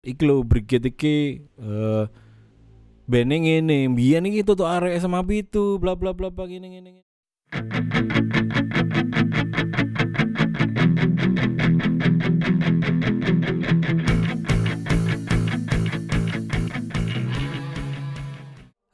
[0.00, 2.04] iki lho brigade iki eh
[3.04, 6.90] bene ngene biyen iki tutuk arek SMA itu bla bla bla bla ngene ngene.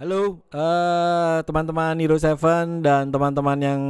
[0.02, 3.80] Halo, eh teman-teman Hero Seven dan teman-teman yang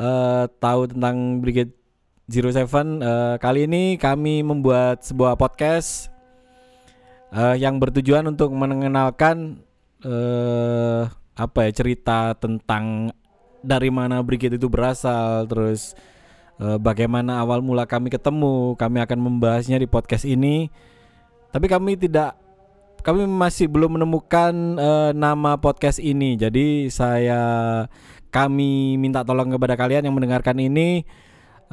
[0.00, 1.76] eh tahu tentang Brigade
[2.24, 3.04] Zero Seven.
[3.04, 6.11] eh, kali ini kami membuat sebuah podcast
[7.32, 9.64] eh, yang bertujuan untuk mengenalkan
[10.04, 13.08] eh apa ya cerita tentang
[13.64, 15.96] dari mana Brigade itu berasal, terus
[16.60, 18.76] eh, bagaimana awal mula kami ketemu.
[18.76, 20.68] Kami akan membahasnya di podcast ini.
[21.52, 22.36] Tapi kami tidak
[23.02, 26.36] kami masih belum menemukan eh, nama podcast ini.
[26.36, 27.40] Jadi saya
[28.32, 31.04] kami minta tolong kepada kalian yang mendengarkan ini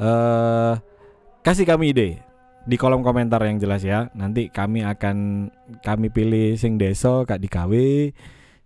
[0.00, 0.72] eh
[1.40, 2.29] kasih kami ide
[2.68, 4.12] di kolom komentar yang jelas ya.
[4.12, 5.48] Nanti kami akan
[5.80, 8.12] kami pilih sing deso kak digawe,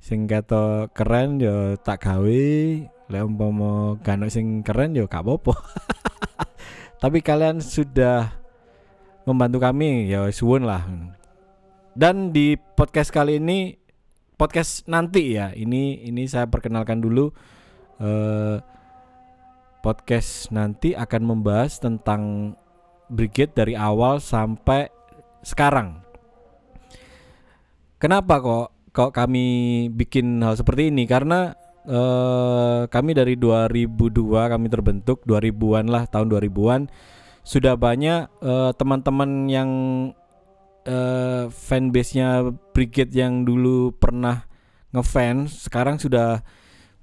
[0.03, 2.45] sing kata keren yo tak gawe,
[3.11, 5.55] lek umpama gak ono sing keren yo gak apa-apa.
[7.03, 8.33] Tapi kalian sudah
[9.29, 10.83] membantu kami ya suwun lah.
[11.95, 13.79] Dan di podcast kali ini
[14.35, 15.55] podcast nanti ya.
[15.55, 17.31] Ini ini saya perkenalkan dulu
[18.03, 18.59] eh
[19.85, 22.57] podcast nanti akan membahas tentang
[23.09, 24.89] Brigade dari awal sampai
[25.45, 26.01] sekarang.
[28.01, 29.47] Kenapa kok kok kami
[29.93, 31.05] bikin hal seperti ini?
[31.09, 31.53] Karena
[31.85, 36.89] eh kami dari 2002 kami terbentuk 2000-an lah tahun 2000-an
[37.45, 39.71] sudah banyak eh, teman-teman yang
[40.89, 44.49] eh fanbase-nya Brigade yang dulu pernah
[44.95, 46.41] ngefans sekarang sudah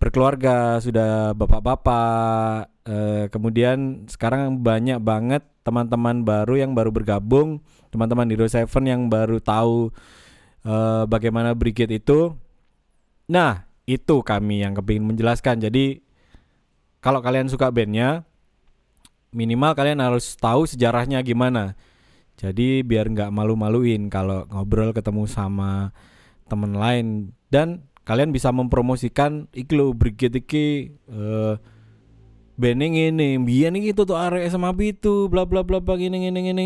[0.01, 2.73] berkeluarga, sudah bapak-bapak.
[2.89, 7.61] eh, kemudian sekarang banyak banget teman-teman baru yang baru bergabung,
[7.93, 9.93] teman-teman Hero Seven yang baru tahu
[10.65, 12.33] eh, bagaimana Brigade itu.
[13.31, 15.61] Nah, itu kami yang kepingin menjelaskan.
[15.61, 16.01] Jadi
[17.01, 18.27] kalau kalian suka bandnya,
[19.33, 21.73] minimal kalian harus tahu sejarahnya gimana.
[22.37, 25.93] Jadi biar nggak malu-maluin kalau ngobrol ketemu sama
[26.49, 30.97] temen lain dan kalian bisa mempromosikan iki lho Brigade iki
[32.61, 36.39] eh bene ngene, biyen iki tutuk arek SMA itu bla bla bla bla ngene ngene
[36.45, 36.65] ngene.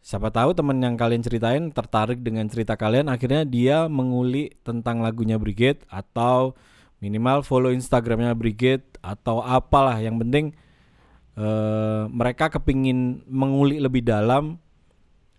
[0.00, 5.36] Siapa tahu teman yang kalian ceritain tertarik dengan cerita kalian akhirnya dia mengulik tentang lagunya
[5.36, 6.56] Brigade atau
[7.04, 10.56] minimal follow Instagramnya Brigade atau apalah yang penting
[11.36, 14.56] eh mereka kepingin mengulik lebih dalam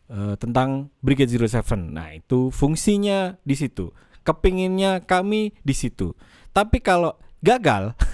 [0.09, 1.93] eh, tentang Brigade Zero Seven.
[1.93, 3.89] Nah itu fungsinya di situ.
[4.25, 6.13] Kepinginnya kami di situ.
[6.53, 7.13] Tapi kalau
[7.45, 7.93] gagal,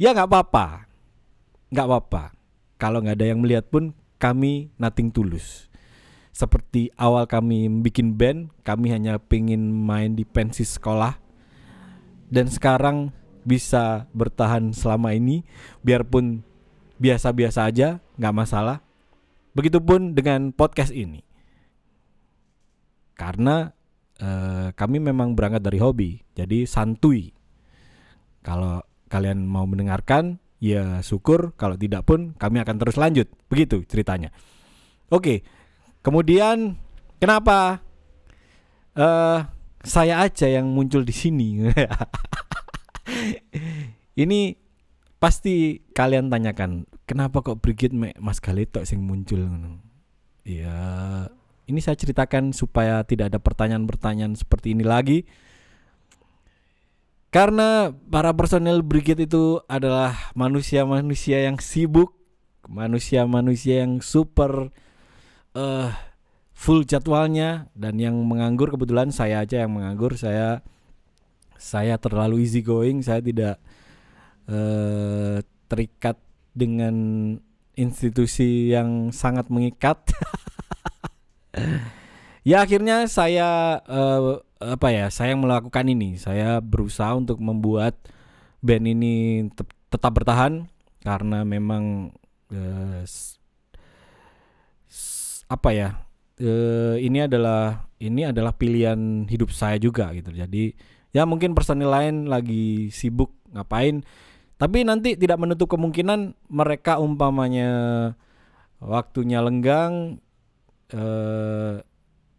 [0.00, 0.66] ya nggak apa-apa,
[1.70, 2.24] nggak apa-apa.
[2.78, 5.70] Kalau nggak ada yang melihat pun kami nothing tulus.
[6.34, 11.14] Seperti awal kami bikin band, kami hanya pingin main di pensi sekolah.
[12.26, 13.14] Dan sekarang
[13.46, 15.46] bisa bertahan selama ini,
[15.86, 16.42] biarpun
[16.98, 18.82] biasa-biasa aja, nggak masalah.
[19.54, 21.22] Begitupun dengan podcast ini.
[23.14, 23.70] Karena
[24.18, 27.30] eh, kami memang berangkat dari hobi, jadi santuy.
[28.42, 28.82] Kalau
[29.14, 31.54] kalian mau mendengarkan, ya syukur.
[31.54, 33.30] Kalau tidak pun, kami akan terus lanjut.
[33.46, 34.34] Begitu ceritanya.
[35.14, 35.46] Oke,
[36.02, 36.74] kemudian
[37.22, 37.78] kenapa
[38.98, 39.46] eh
[39.84, 41.60] saya aja yang muncul di sini?
[44.22, 44.40] Ini
[45.20, 47.60] pasti kalian tanyakan, kenapa kok
[47.92, 49.44] mek Mas Galeto sing muncul?
[50.44, 50.76] Ya,
[51.64, 55.24] ini saya ceritakan supaya tidak ada pertanyaan-pertanyaan seperti ini lagi.
[57.34, 62.14] Karena para personel Brigade itu adalah manusia-manusia yang sibuk,
[62.70, 64.70] manusia-manusia yang super
[65.58, 65.90] eh
[66.54, 70.14] full jadwalnya dan yang menganggur kebetulan saya aja yang menganggur.
[70.14, 70.62] Saya
[71.58, 73.58] saya terlalu easy going, saya tidak
[74.46, 76.14] eh terikat
[76.54, 76.94] dengan
[77.74, 80.06] institusi yang sangat mengikat.
[82.50, 84.38] ya akhirnya saya eh,
[84.72, 86.16] apa ya saya yang melakukan ini.
[86.16, 87.96] Saya berusaha untuk membuat
[88.64, 90.66] band ini tet- tetap bertahan
[91.04, 92.14] karena memang
[94.88, 95.88] s- apa ya
[96.40, 100.32] eh, ini adalah ini adalah pilihan hidup saya juga gitu.
[100.32, 100.74] Jadi
[101.14, 104.02] ya mungkin personil lain lagi sibuk ngapain
[104.58, 107.70] tapi nanti tidak menutup kemungkinan mereka umpamanya
[108.82, 110.18] waktunya lenggang
[110.90, 111.83] eh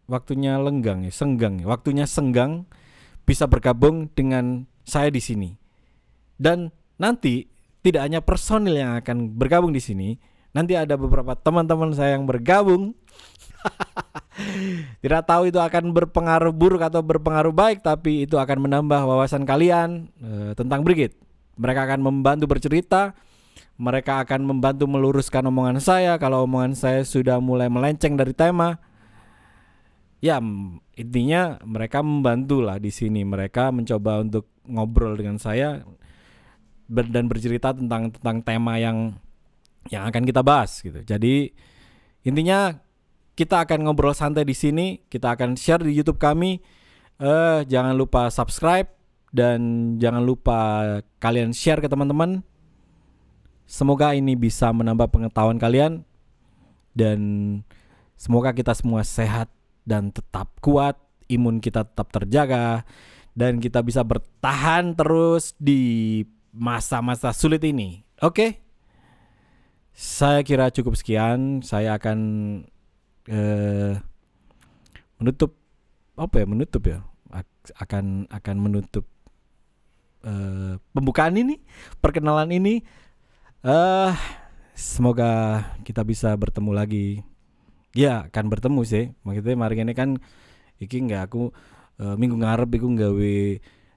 [0.06, 1.66] waktunya lenggang ya, senggang ya.
[1.70, 2.66] Waktunya senggang
[3.26, 5.50] bisa bergabung dengan saya di sini.
[6.38, 7.46] Dan nanti
[7.82, 10.18] tidak hanya personil yang akan bergabung di sini,
[10.50, 12.94] nanti ada beberapa teman-teman saya yang bergabung
[15.02, 20.12] Tidak tahu itu akan berpengaruh buruk atau berpengaruh baik, tapi itu akan menambah wawasan kalian
[20.20, 21.16] uh, tentang Brigit.
[21.56, 23.16] Mereka akan membantu bercerita,
[23.80, 28.76] mereka akan membantu meluruskan omongan saya kalau omongan saya sudah mulai melenceng dari tema.
[30.24, 30.40] Ya,
[30.96, 33.22] intinya mereka membantu lah di sini.
[33.22, 35.84] Mereka mencoba untuk ngobrol dengan saya
[36.88, 39.18] dan bercerita tentang tentang tema yang
[39.90, 41.02] yang akan kita bahas gitu.
[41.02, 41.52] Jadi
[42.26, 42.74] intinya
[43.36, 46.58] kita akan ngobrol santai di sini, kita akan share di YouTube kami.
[47.16, 48.88] Eh jangan lupa subscribe
[49.32, 50.58] dan jangan lupa
[51.20, 52.40] kalian share ke teman-teman.
[53.66, 56.06] Semoga ini bisa menambah pengetahuan kalian
[56.94, 57.18] dan
[58.14, 59.50] semoga kita semua sehat
[59.86, 60.98] dan tetap kuat,
[61.30, 62.82] imun kita tetap terjaga
[63.32, 68.02] dan kita bisa bertahan terus di masa-masa sulit ini.
[68.20, 68.34] Oke?
[68.34, 68.50] Okay?
[69.96, 71.64] Saya kira cukup sekian.
[71.64, 72.18] Saya akan
[73.32, 73.96] uh,
[75.16, 75.56] menutup
[76.16, 77.00] apa ya menutup ya
[77.76, 79.04] akan akan menutup
[80.24, 81.60] uh, pembukaan ini
[82.00, 82.74] perkenalan ini
[83.66, 84.14] uh,
[84.72, 87.06] semoga kita bisa bertemu lagi
[87.96, 90.20] ya akan bertemu sih maksudnya mari ini kan
[90.76, 91.48] iki nggak aku
[92.04, 93.36] uh, minggu ngarep iku nggawe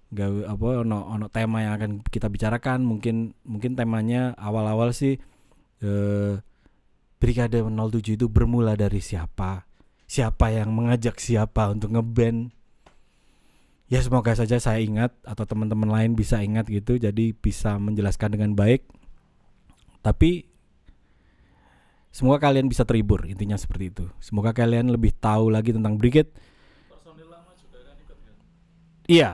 [0.09, 5.21] gawe apa ono ono tema yang akan kita bicarakan mungkin mungkin temanya awal-awal sih
[5.85, 6.41] uh,
[7.19, 9.67] Brigade 07 itu bermula dari siapa?
[10.09, 12.55] Siapa yang mengajak siapa untuk ngeband?
[13.91, 18.55] Ya semoga saja saya ingat atau teman-teman lain bisa ingat gitu jadi bisa menjelaskan dengan
[18.55, 18.87] baik.
[19.99, 20.48] Tapi
[22.09, 24.05] semoga kalian bisa terhibur intinya seperti itu.
[24.21, 26.29] Semoga kalian lebih tahu lagi tentang Brigade.
[26.89, 28.35] Personil lama juga kan ikut kan?
[29.09, 29.31] Iya,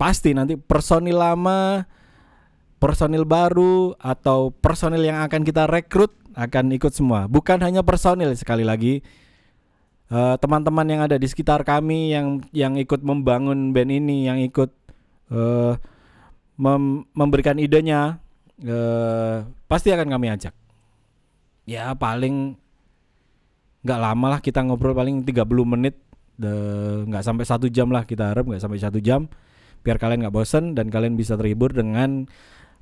[0.00, 1.84] pasti nanti personil lama,
[2.80, 7.26] personil baru atau personil yang akan kita rekrut akan ikut semua.
[7.26, 9.04] Bukan hanya personil sekali lagi.
[10.10, 14.42] teman eh, teman-teman yang ada di sekitar kami yang yang ikut membangun band ini, yang
[14.42, 14.74] ikut
[15.30, 15.78] uh,
[16.58, 18.18] mem memberikan idenya,
[18.66, 20.50] uh, pasti akan kami ajak.
[21.70, 22.58] Ya paling
[23.86, 25.94] nggak lama lah kita ngobrol paling 30 menit,
[27.06, 29.30] nggak sampai satu jam lah kita harap nggak sampai satu jam,
[29.86, 32.26] biar kalian nggak bosen dan kalian bisa terhibur dengan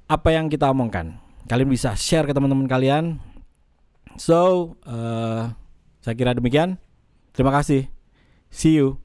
[0.08, 1.20] apa yang kita omongkan.
[1.44, 3.20] Kalian bisa share ke teman-teman kalian,
[4.19, 5.55] So, uh,
[6.02, 6.75] saya kira demikian.
[7.31, 7.87] Terima kasih.
[8.50, 8.99] See you.